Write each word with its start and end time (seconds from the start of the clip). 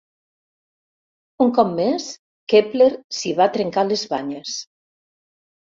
Un 1.45 1.51
cop 1.57 1.69
més, 1.81 2.09
Kepler 2.55 2.89
s'hi 3.21 3.37
va 3.43 3.49
trencar 3.59 3.87
les 3.93 4.09
banyes. 4.17 4.59